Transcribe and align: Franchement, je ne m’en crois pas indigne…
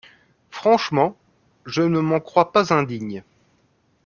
Franchement, 0.49 1.15
je 1.67 1.83
ne 1.83 1.99
m’en 1.99 2.19
crois 2.19 2.51
pas 2.51 2.73
indigne… 2.73 3.23